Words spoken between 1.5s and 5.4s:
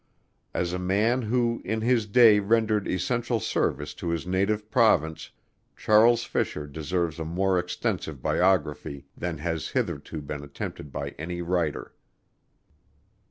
in his day rendered essential service to his native province,